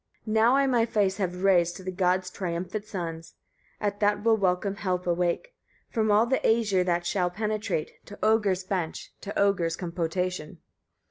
]45. 0.25 0.33
Now 0.33 0.55
I 0.55 0.65
my 0.65 0.83
face 0.87 1.17
have 1.17 1.43
raised 1.43 1.75
to 1.77 1.83
the 1.83 1.91
gods' 1.91 2.31
triumphant 2.31 2.85
sons, 2.87 3.35
at 3.79 3.99
that 3.99 4.23
will 4.23 4.35
welcome 4.35 4.77
help 4.77 5.05
awake; 5.05 5.53
from 5.91 6.09
all 6.09 6.25
the 6.25 6.39
Æsir, 6.39 6.83
that 6.87 7.05
shall 7.05 7.29
penetrate, 7.29 7.91
to 8.07 8.17
Oegir's 8.23 8.63
bench, 8.63 9.13
to 9.21 9.31
Oegir's 9.39 9.75
compotation. 9.75 10.57